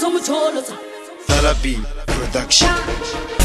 [0.00, 0.76] zomjolo zi-
[2.06, 3.37] Production.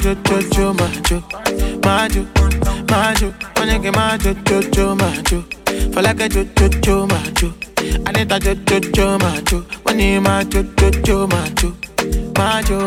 [0.00, 1.22] Onege majo, jojo, majo,
[1.84, 2.24] majo,
[2.90, 5.44] majo, onege majo, jojo, majo.
[5.92, 7.52] For like a jojo, majo.
[8.06, 9.64] Anita jojo, majo.
[9.84, 11.74] Money majo, jojo, majo,
[12.38, 12.86] majo.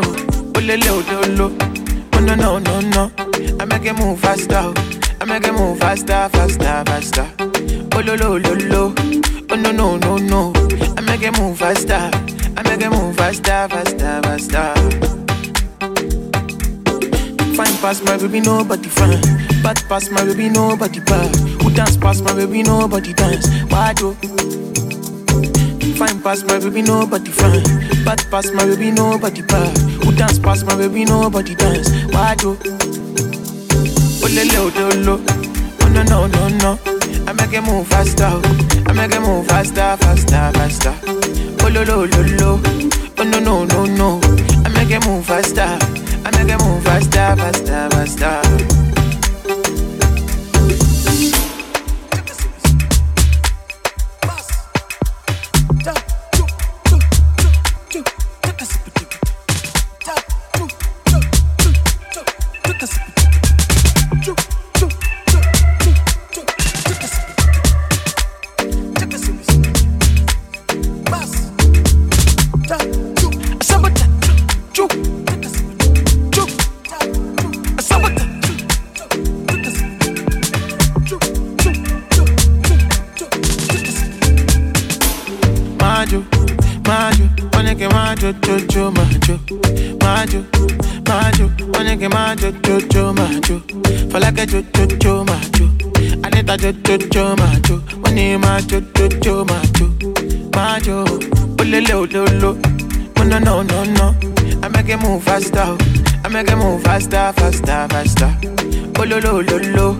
[0.54, 1.52] Olele ololo,
[2.14, 3.10] oh no no no no.
[3.60, 4.72] I make it move faster.
[5.20, 7.26] I make it move faster, faster, faster.
[7.92, 8.92] Ololo ololo,
[9.50, 10.52] oh no no no no.
[10.96, 12.10] I make it move faster.
[12.56, 15.23] I make it move faster, faster, faster.
[17.84, 19.20] Past my baby, nobody fine.
[19.62, 21.36] Bad past my baby, nobody bad.
[21.60, 23.46] Who dance past my baby, nobody dance.
[23.70, 24.14] Why oh.
[24.14, 25.94] do?
[25.94, 27.62] Fine past my baby, nobody fine.
[28.02, 29.76] Bad past my baby, nobody bad.
[30.02, 31.90] Who dance past my baby, nobody dance.
[32.10, 32.56] Why do?
[34.22, 35.20] Oh, le, le, oh,
[35.82, 36.78] oh no, no, no, no.
[37.28, 38.24] I make it move faster.
[38.30, 38.84] oh.
[38.88, 40.94] I make it move faster, faster, faster.
[41.60, 42.60] Oh, lo, lo, lo, lo.
[43.18, 44.20] Oh, no, no, no, no.
[44.64, 46.03] I make it move faster.
[46.24, 48.73] I make it move faster, faster, faster.
[106.94, 108.30] Faster, faster, faster.
[108.96, 109.98] Oh, ololo ololo,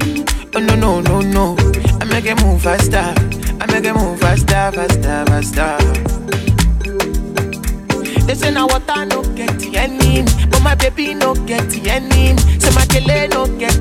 [0.54, 1.56] oh no no no no.
[2.00, 3.12] I make it move faster.
[3.60, 5.78] I make it move faster, faster, faster.
[8.26, 12.36] They say now water no get any, but my baby no get any.
[12.60, 13.73] Say my kele no get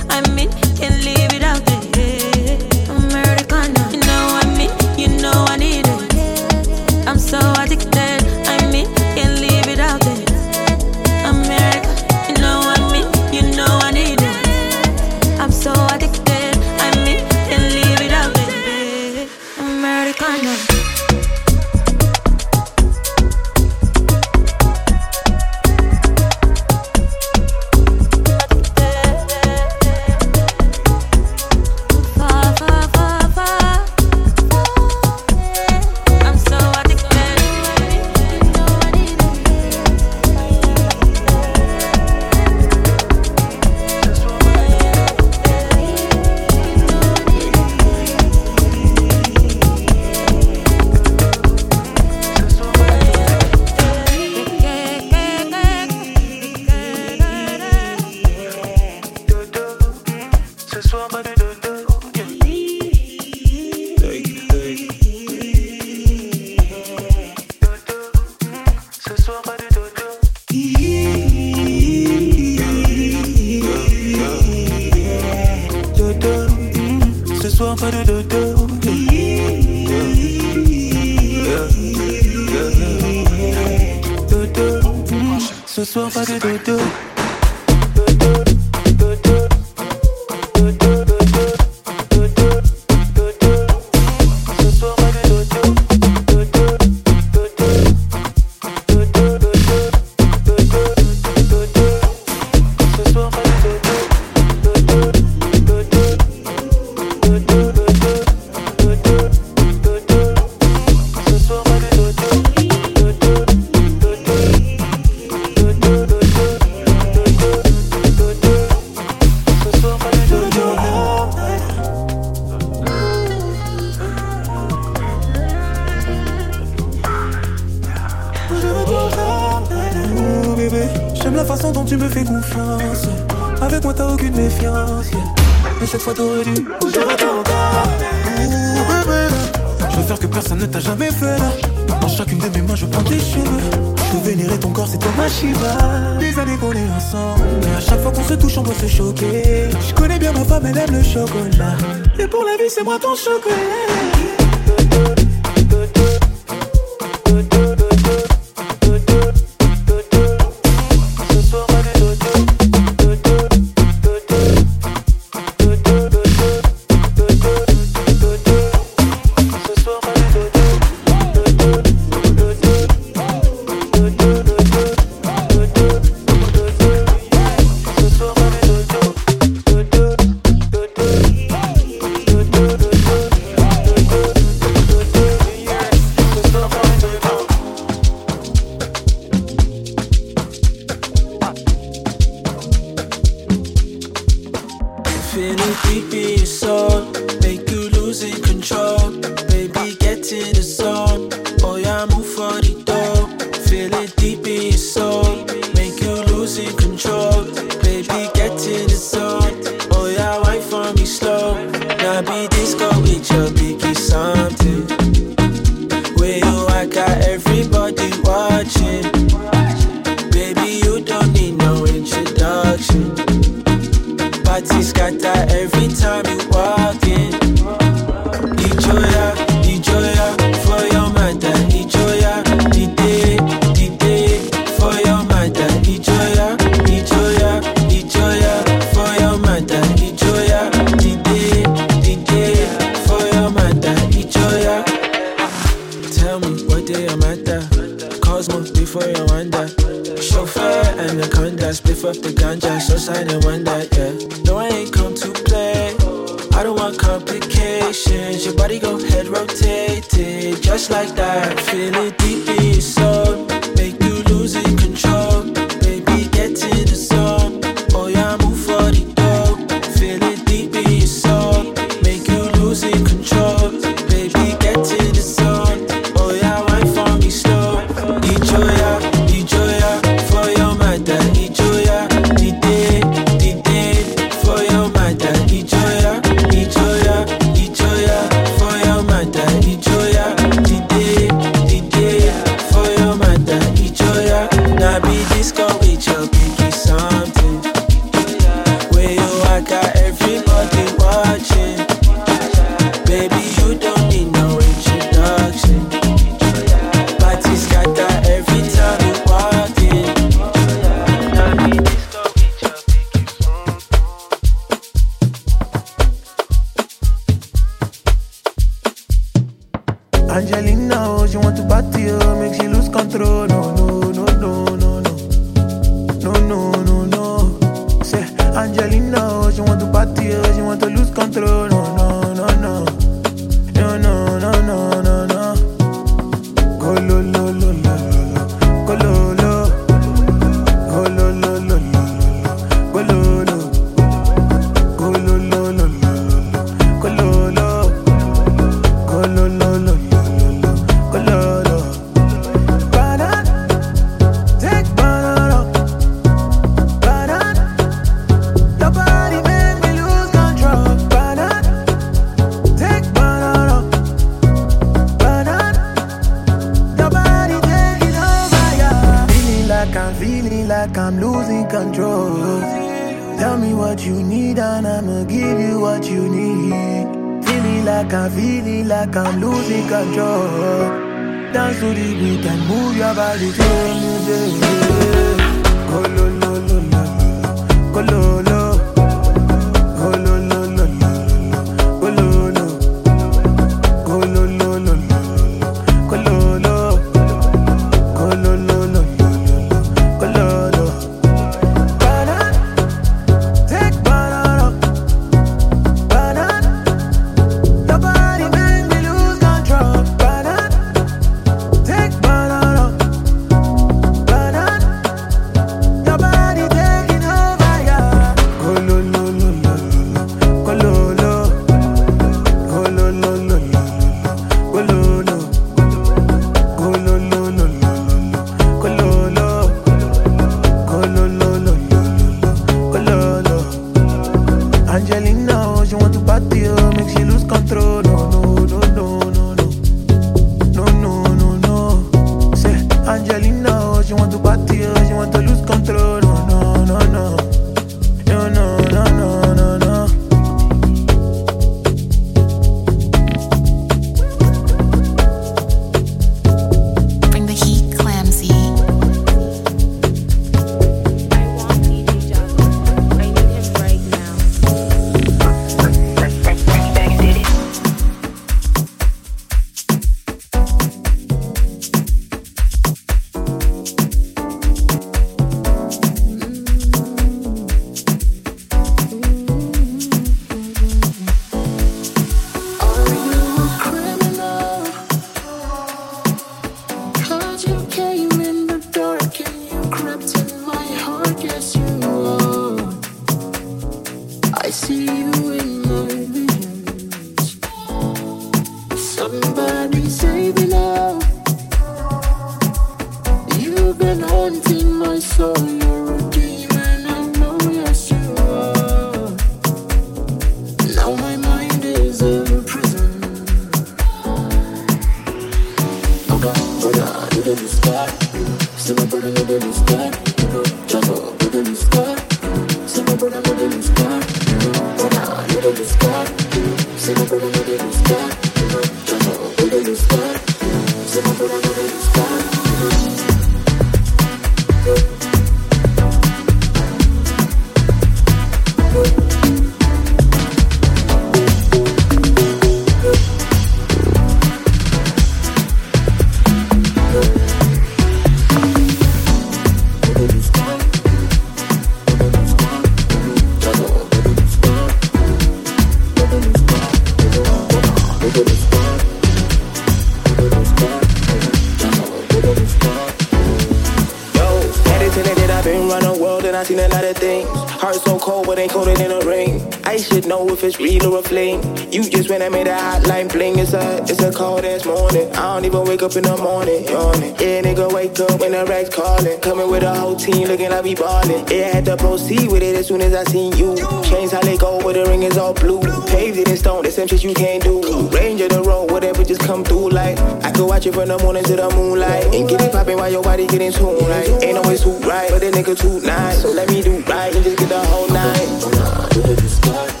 [570.53, 571.61] if it's real or a flame.
[571.91, 573.59] You just went and made a hotline bling.
[573.59, 575.31] It's a, it's a cold ass morning.
[575.33, 577.35] I don't even wake up in the morning, yawning.
[577.39, 579.39] Yeah, nigga, wake up when the racks calling.
[579.41, 581.45] Coming with a whole team looking like we ballin'.
[581.47, 583.75] Yeah, I had to proceed with it as soon as I seen you.
[584.03, 585.81] Chains how they go, but the ring is all blue.
[586.07, 587.81] Paved it in stone, the same shit you can't do.
[588.09, 590.17] Range of the road, whatever just come through like.
[590.43, 592.33] I could watch it from the morning to the moonlight.
[592.35, 594.29] And get it poppin' while your body getting tuned right.
[594.43, 596.41] Ain't always too right, but the nigga too nice.
[596.41, 600.00] So let me do right and just get the whole night.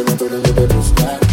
[0.00, 1.29] Se me pone de buscar,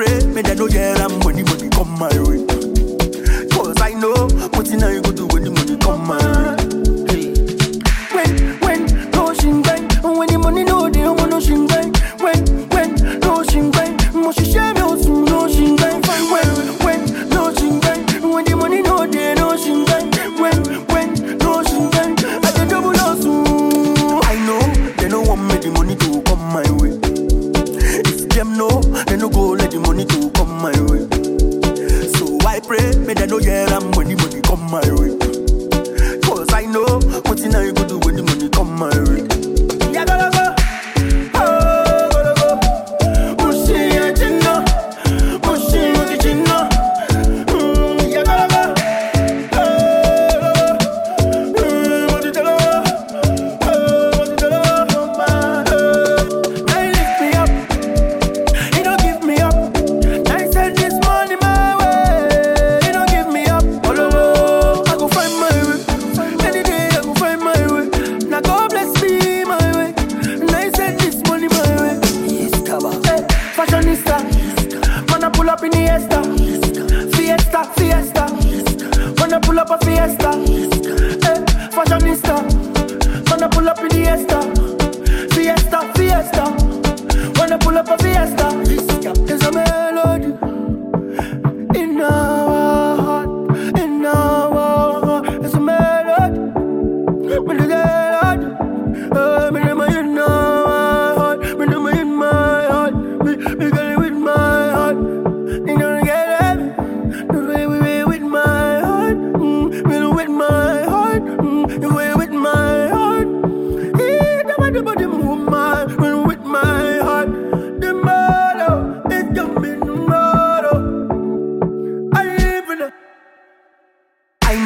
[0.00, 2.49] pray, may there no year and money money come my way.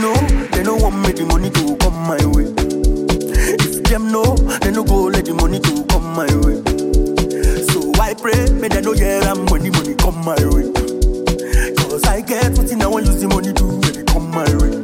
[0.05, 2.53] know, they no want me the money to come my way.
[3.64, 6.61] If them know, they no go let the money to come my way.
[7.73, 10.69] So I pray, may they know yeah, I'm money, money come my way.
[11.77, 14.84] Cause I get what I want, use the money to, let come my way.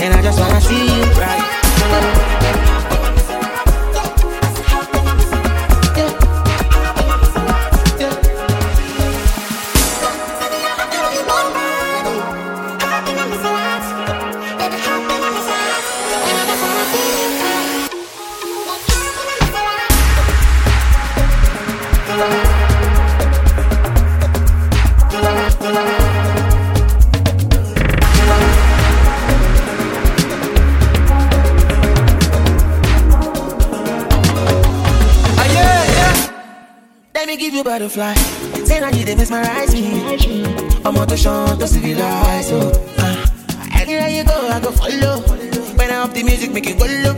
[0.00, 2.91] And I just wanna see you right.
[37.88, 40.44] They mesmerize me.
[40.84, 42.48] I'm on the show to civilize.
[42.48, 43.26] So, uh,
[43.74, 45.20] anywhere you go, I go follow.
[45.76, 47.16] When I up the music, make it go low.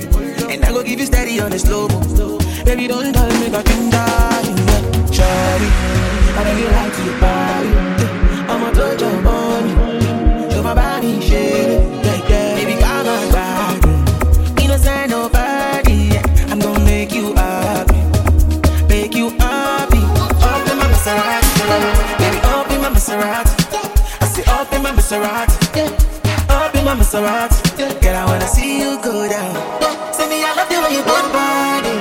[0.49, 2.39] And I go give you steady on the slow mo.
[2.65, 4.45] Baby, don't tell me that you die.
[5.13, 5.69] Shawty,
[6.33, 7.71] I you like to party.
[8.49, 10.51] I'm a touch your money.
[10.51, 11.74] Show my body, shit.
[25.15, 25.77] Maserati.
[25.77, 26.55] Yeah.
[26.55, 27.77] Up in my Maserati.
[28.03, 29.55] Girl, I wanna see you go down.
[30.13, 31.95] Say me, I love the way you bend body.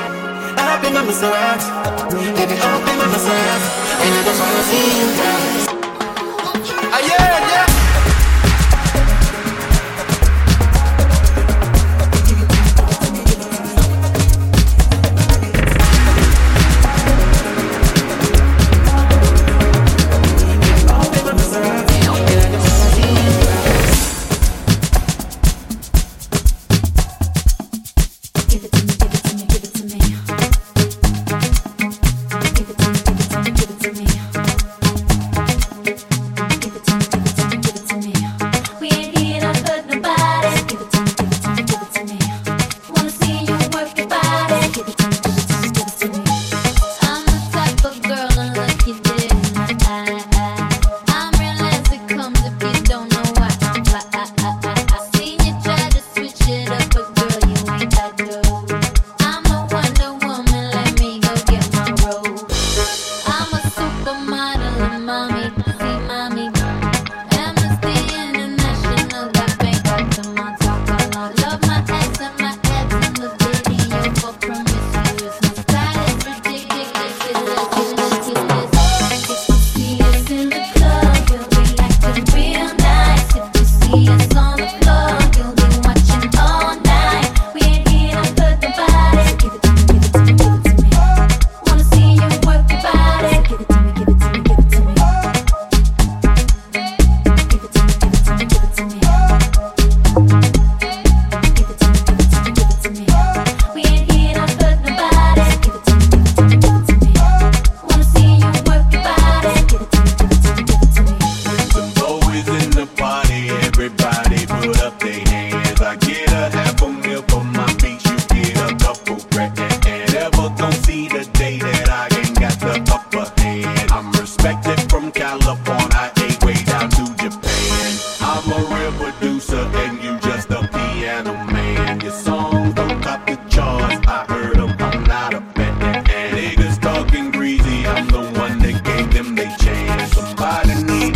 [0.57, 1.67] Up in my Maserati.
[2.35, 3.67] Baby, up in my Maserati.
[4.01, 5.65] And I just wanna see you dance.
[6.89, 7.22] Ah, yeah,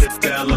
[0.10, 0.57] Stella.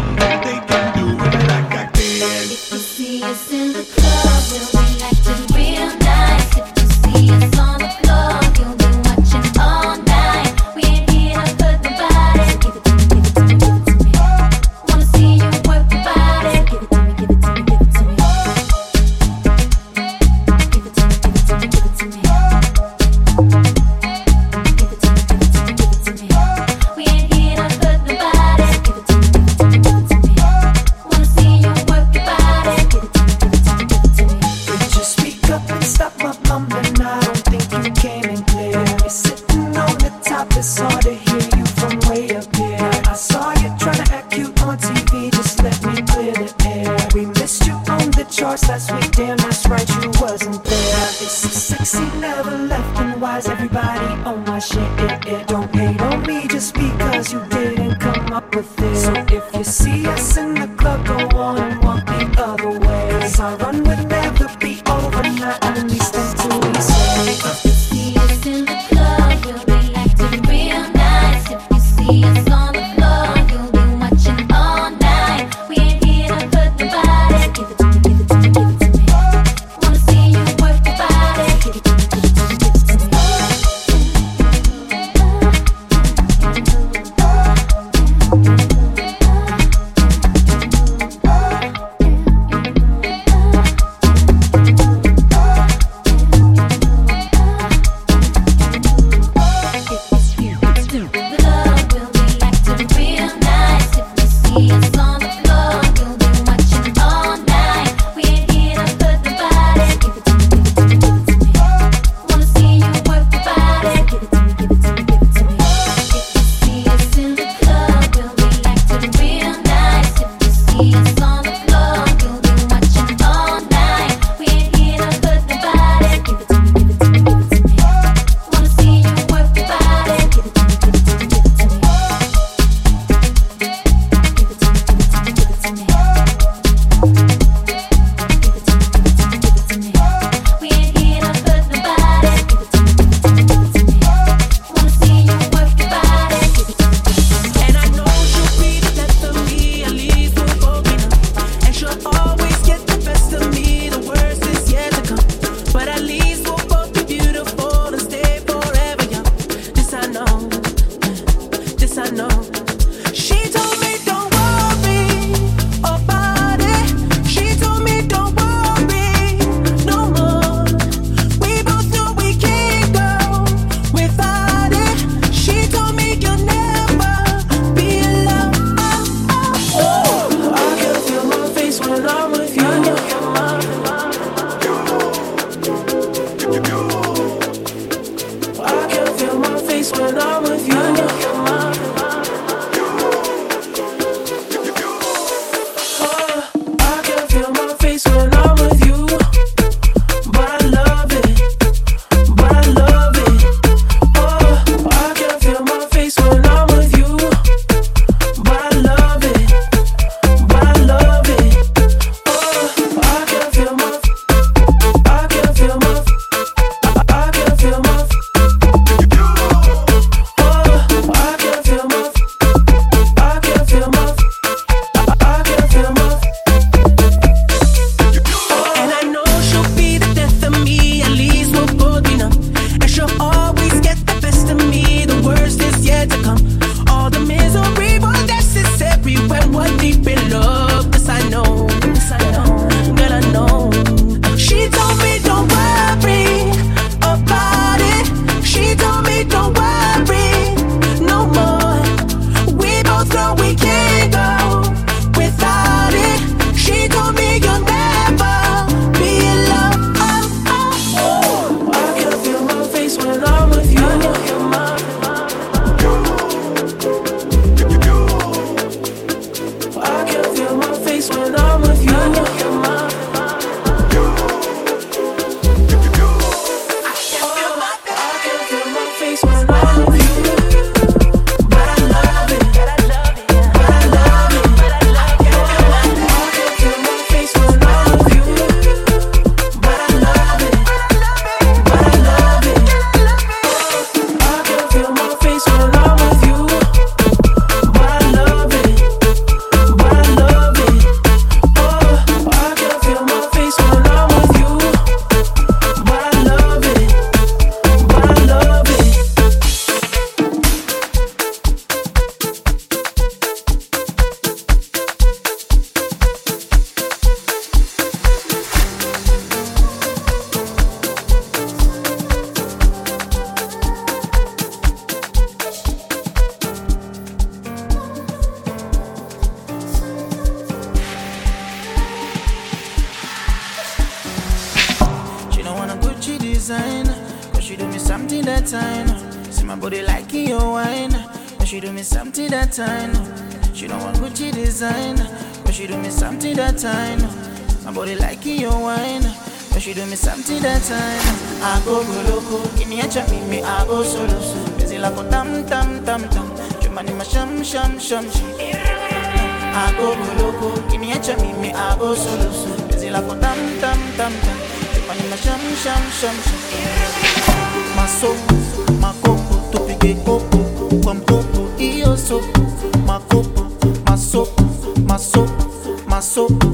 [376.11, 376.50] paso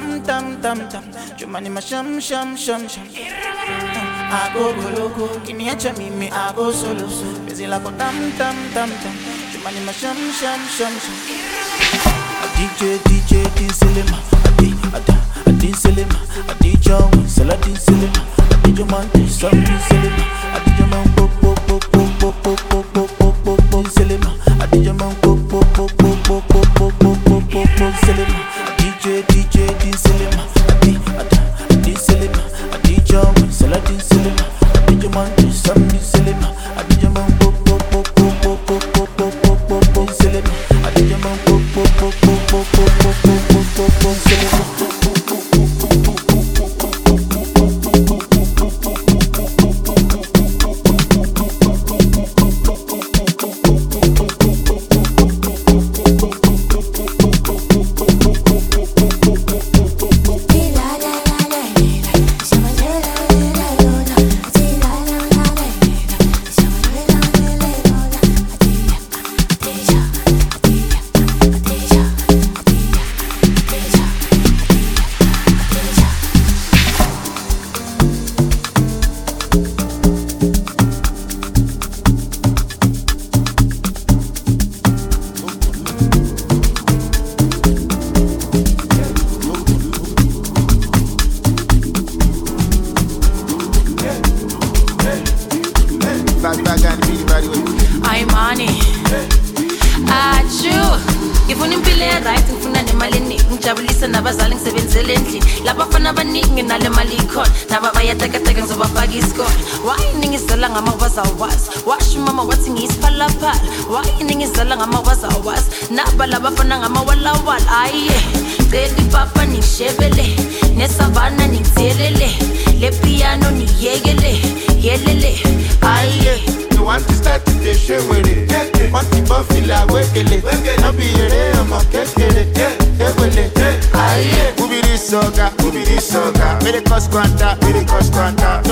[0.00, 1.04] tam tam tam tam,
[1.36, 3.04] chumani masham sham sham sham.
[4.32, 9.14] Ako goloko, kiniacha mimi ako solo solo, bezi lako tam tam tam tam,
[9.52, 11.16] chumani masham sham sham sham.
[12.56, 13.80] DJ DJ DJ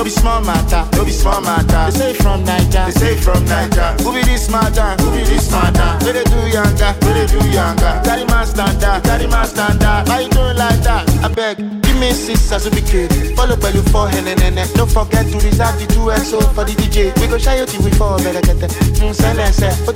[0.09, 1.93] be small matter, no be small matter.
[1.93, 4.01] They say from Naija, they say from Naija.
[4.01, 6.03] Who be this matter, who be this matter?
[6.03, 8.01] Where they do younger, where they do younger.
[8.09, 10.09] Carry my standard, carry my standard.
[10.09, 11.05] Why you doing like that?
[11.23, 11.59] I beg.
[11.59, 13.13] Give me six as we kid.
[13.37, 14.65] Follow by you for Helene.
[14.73, 17.13] Don't forget to reserve the two XO for the DJ.
[17.21, 18.17] We go shy out we fall.
[18.17, 18.73] better get that.
[19.05, 19.21] What's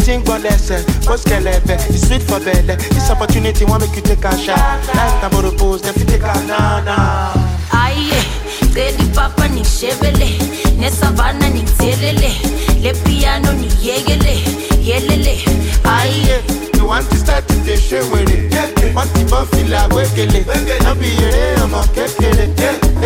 [0.05, 1.81] Oting Bolese, Boskelebe.
[1.89, 2.77] It's sweet for better.
[2.77, 4.59] This opportunity won't make you take a shot.
[4.93, 7.33] Last time I propose, then you take a na na.
[7.73, 8.42] Aye.
[8.75, 10.29] Beli papa nikushebele
[10.79, 12.33] Nesavana nikuthelele
[12.83, 14.39] Le piano niyekele
[14.85, 15.39] Yelele
[15.85, 16.41] Aye.
[16.83, 18.51] You want to start to dey ṣe wèrè.
[18.97, 20.41] Wọ́n ti bọ́ fìlà wékele.
[20.85, 22.47] No be eré ọmọ kékeré.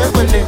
[0.03, 0.41] Ewele.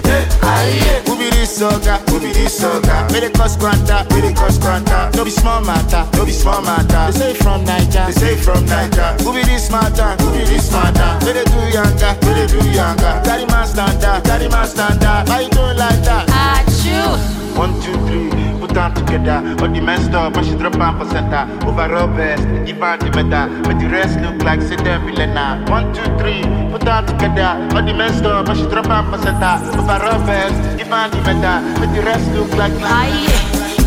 [0.42, 0.92] Ayé.
[1.12, 1.94] Ubiri sọ̀gà.
[2.14, 2.96] Ubiri sọ̀gà.
[3.12, 4.06] Wey dey cause kwanta.
[4.10, 5.10] Wey dey cause kwanta.
[5.14, 6.04] No be small matter.
[6.16, 7.12] No be small matter.
[7.12, 8.06] They say from Naija.
[8.06, 9.16] They say from Naija.
[9.26, 10.16] Ubiri smarter.
[10.24, 12.10] Wey dey do yanga.
[12.24, 13.22] Wey dey do yanga.
[13.24, 14.24] Carry man standard.
[14.24, 15.28] Carry man standard.
[15.28, 16.26] Why you doing like that?
[16.28, 17.36] achoo.
[17.58, 19.38] One, two, three, put them together.
[19.62, 21.46] All the messed up, but she drop am for center.
[21.66, 23.48] Overall best, give her the medal.
[23.62, 25.64] But the rest look like say them billionaire.
[25.68, 27.52] One, two, three, put them together.
[27.74, 29.54] All the messed up, but she drop am for center.
[29.78, 31.58] Overall best, give her the medal.
[31.78, 33.26] But the rest look like Aye,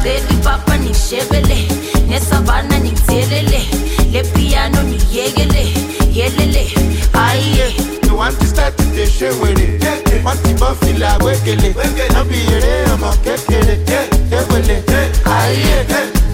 [0.04, 1.60] gedi papa ni shebele,
[2.10, 3.62] ne savana ni telele,
[4.12, 5.64] le piano ni yegele,
[6.16, 6.66] yelele.
[7.14, 10.24] Aye, want to start the show with it.
[10.24, 11.74] Want to buffy la wekele.
[12.14, 13.76] No be a ọmọ kékeré.
[14.38, 14.78] Ewele.
[15.26, 16.31] Aye.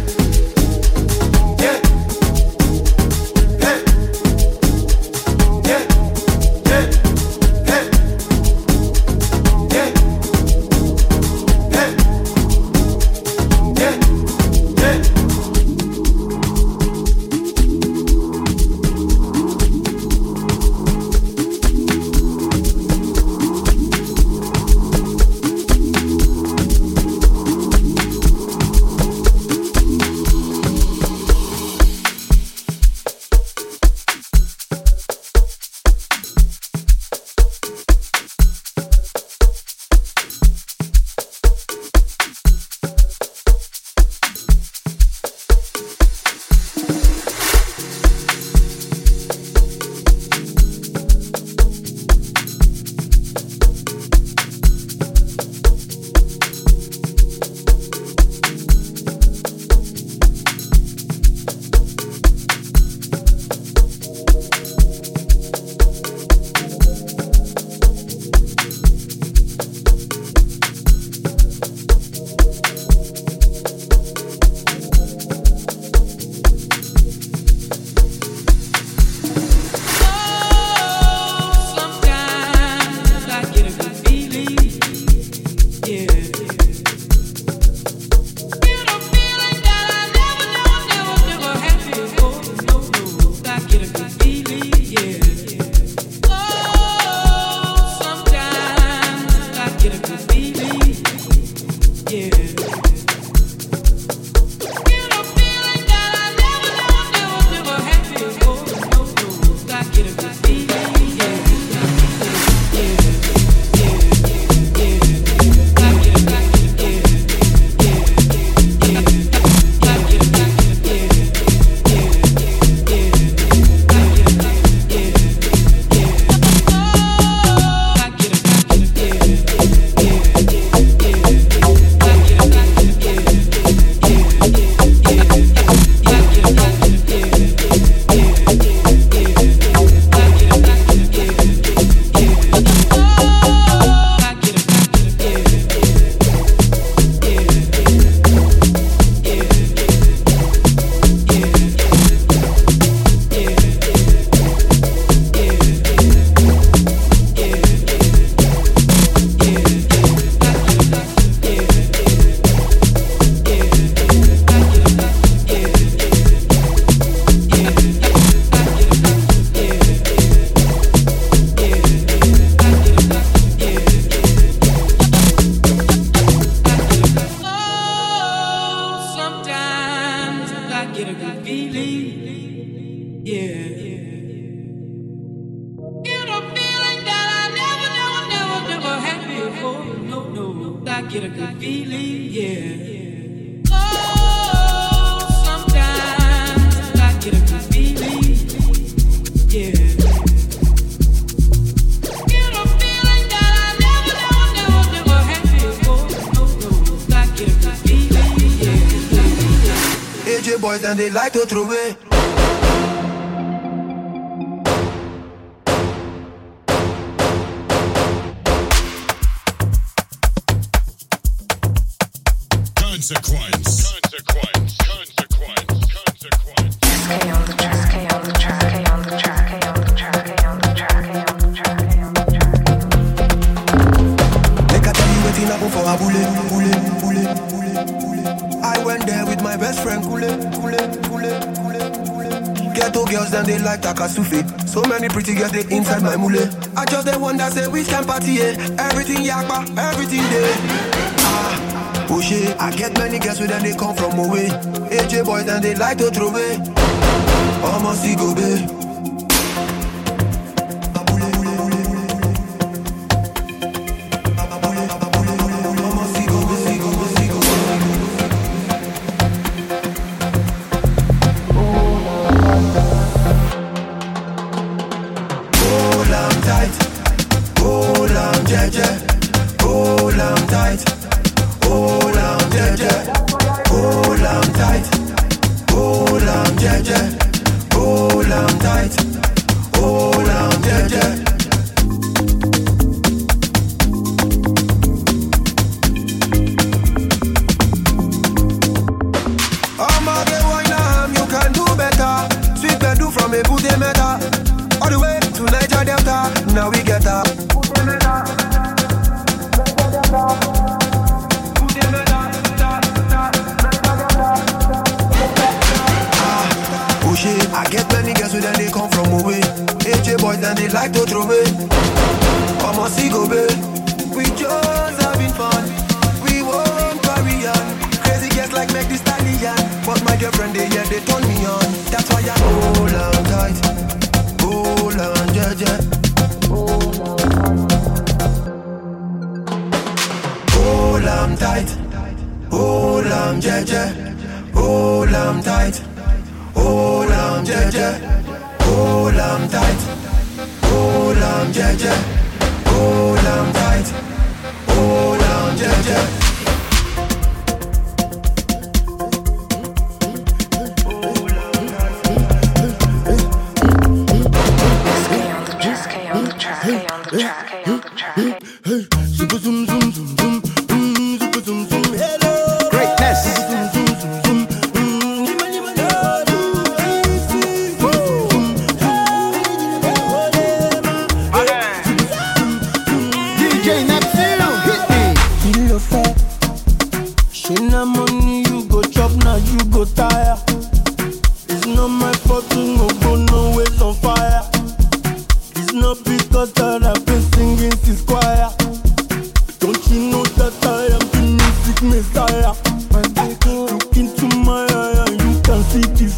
[255.79, 256.46] like to truth.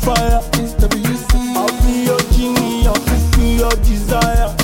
[0.01, 0.41] fire.
[1.55, 4.58] I'll be your genie, I'll fulfill your desire.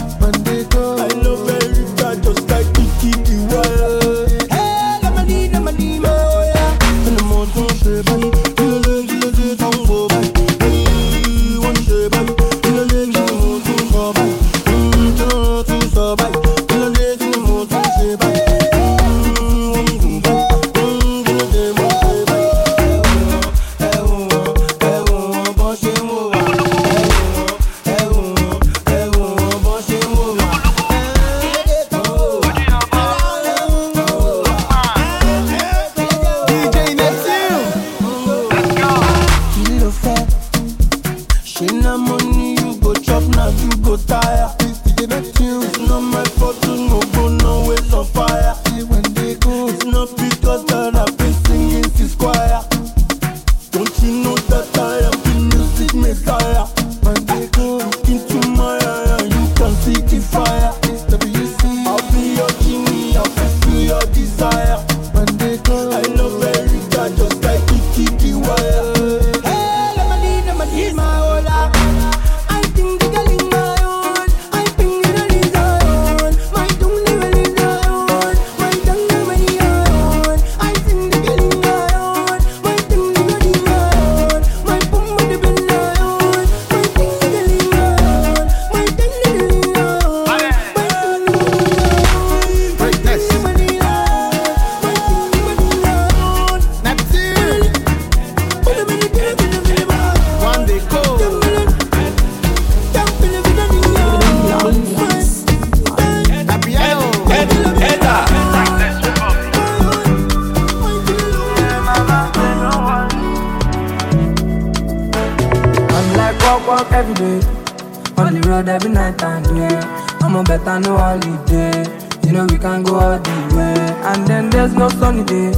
[120.36, 121.86] I'm a better no holiday.
[122.28, 123.96] You know we can go all the way.
[124.12, 125.54] And then there's no sunny day.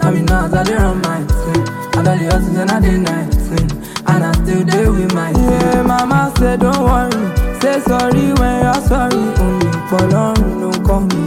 [0.00, 1.68] I mean, now I dey run my thing.
[1.92, 3.68] I got the hustle and I night thing.
[4.08, 5.82] And I still dey with my yeah.
[5.82, 7.20] Mama say don't worry.
[7.60, 9.20] Say sorry when you're sorry.
[9.44, 11.22] Only Ọlọ́run ló ń kọ́ mi.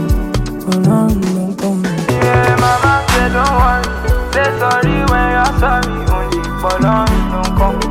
[0.72, 1.90] Ọlọ́run ló ń kọ́ mi.
[2.18, 3.90] Yeah, mama say don't worry.
[4.34, 5.94] Say sorry when you're sorry.
[6.16, 7.86] Only Ọlọ́run ló ń kọ́ mi.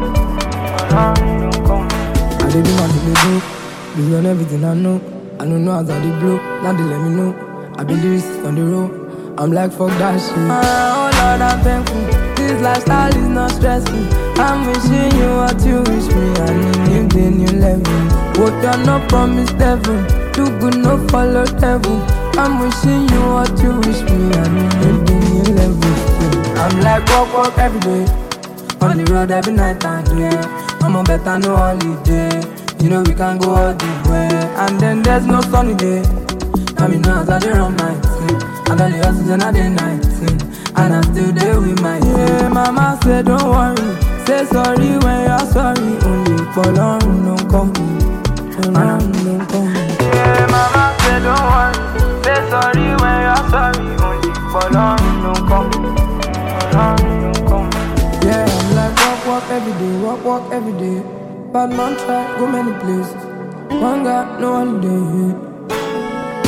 [0.81, 1.97] Ọlọ́run ló ń kọ́ mi.
[2.43, 3.60] I dey do my daily
[3.95, 5.01] Based on everything I know.
[5.39, 6.37] I don't know how I dey blow.
[6.63, 7.31] Now they let me know.
[7.77, 8.91] I been this on the road.
[9.39, 10.37] I'm like fuck that shit.
[10.37, 10.61] Uh,
[10.95, 12.01] oh Lord, I'm thankful.
[12.35, 14.03] This lifestyle is not stressful.
[14.39, 16.25] I'm wishing you what you wish me.
[16.39, 16.51] I
[16.87, 17.99] need the new level.
[18.39, 19.97] What you no promise devil.
[20.33, 21.97] Do good, no follow devil.
[22.39, 24.31] I'm wishing you what you wish me.
[24.39, 24.71] I need
[25.07, 25.93] the new level.
[26.61, 28.05] I'm like walk, walk every day.
[28.81, 30.37] On the road every night and day.
[30.81, 32.60] I'm a better no holiday.
[32.81, 34.27] You know we can go all the way.
[34.63, 36.03] And then there's no sunny day.
[36.77, 38.37] I mean, now I dey run my thing.
[38.69, 40.05] I got the hustle and I dey night.
[40.75, 42.47] And I still there with my yeah.
[42.49, 43.95] Mama say don't worry.
[44.25, 45.91] Say sorry when you're sorry.
[46.09, 46.39] Only ń
[47.51, 47.85] kọ́ mi.
[48.61, 49.81] Ọlọ́run ló ń kọ́ mi.
[50.15, 51.81] Yeah, mama say don't worry.
[52.23, 53.85] Say sorry when you're sorry.
[54.07, 54.61] Only ń kọ́ mi.
[54.61, 55.79] Ọlọ́run ló ń kọ́ mi.
[58.27, 60.99] Yeah, I'm like walk, walk every day, walk, walk every day.
[61.53, 63.13] Bad man try, go many places.
[63.81, 65.35] One guy, no holiday.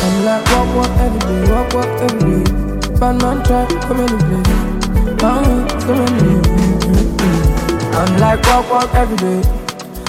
[0.03, 2.99] I'm like walk, walk every day, walk, walk every day.
[2.99, 4.61] Bad man try, go many places.
[5.21, 6.33] Found me, so many.
[7.99, 9.41] I'm like walk, walk every day.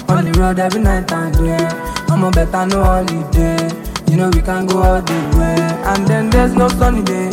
[0.09, 1.67] On the road every night and day.
[2.13, 3.69] I'm a better no holiday.
[4.11, 5.59] You know we can go all the way.
[5.91, 7.31] And then there's no sunny day.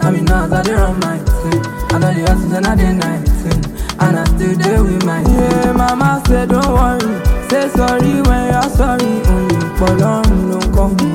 [0.00, 1.60] I mean, now I dey run my thing.
[1.92, 3.62] I got the hustle and I dey night thing.
[4.02, 5.72] And I still there with my yeah.
[5.72, 7.12] Mama say don't worry.
[7.50, 9.12] Say sorry when you're sorry.
[9.32, 11.10] Only Ọlọ́run ló ń kọ́ mi.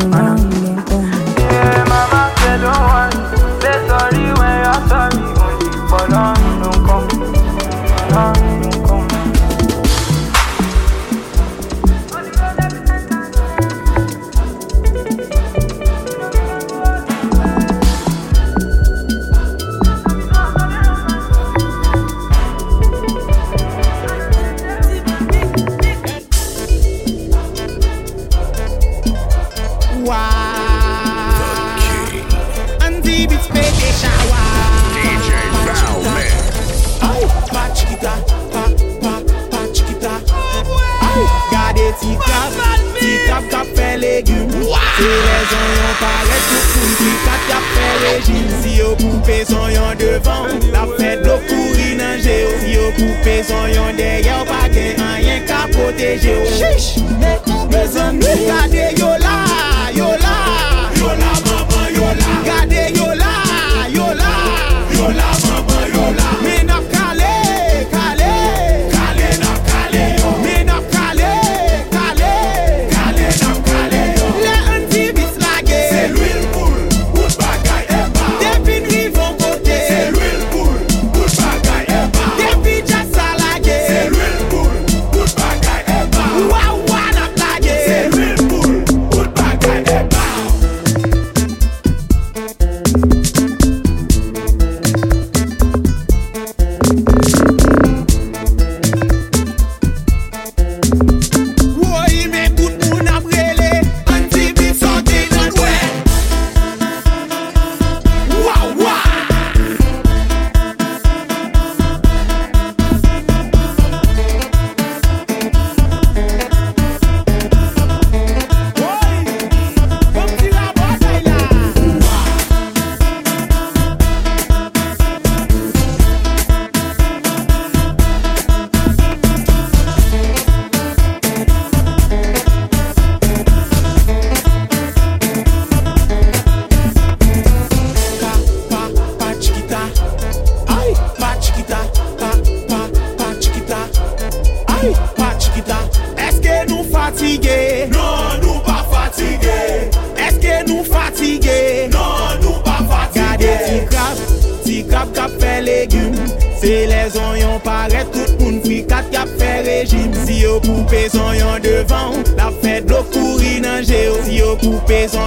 [0.00, 1.20] Ọlọ́run ló ń kọ́ mi.
[1.52, 3.20] Yeah, mama say don't worry.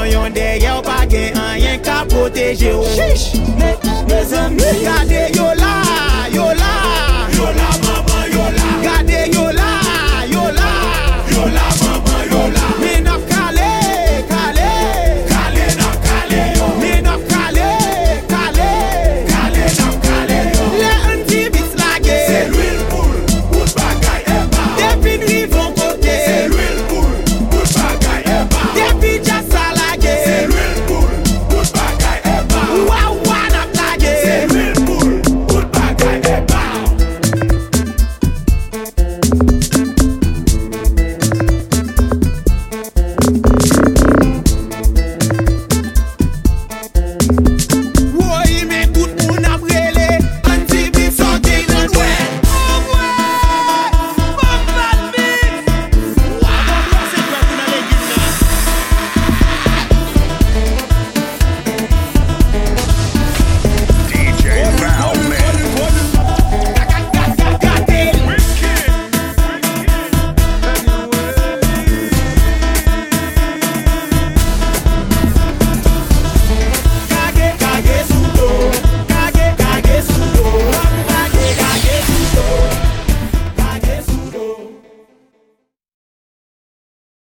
[0.07, 2.85] yon yon deye ou pa gen an yon ka proteje ou.
[4.07, 5.36] Me zami gade yon